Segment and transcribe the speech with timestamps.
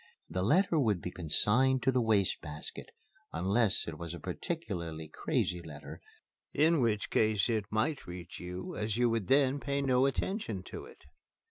[0.27, 2.89] The letter would be consigned to the waste basket
[3.31, 6.01] unless it was a particularly crazy letter
[6.55, 10.85] in which case it might reach you, as you would then pay no attention to
[10.85, 11.03] it.